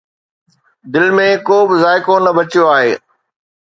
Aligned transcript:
دل 0.93 1.05
۾ 1.25 1.27
ڪو 1.47 1.57
به 1.67 1.75
ذائقو 1.83 2.15
نه 2.25 2.31
بچيو 2.37 2.63
آهي 2.75 2.93